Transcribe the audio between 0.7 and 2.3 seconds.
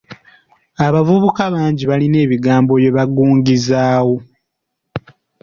Abavubuka bangi balina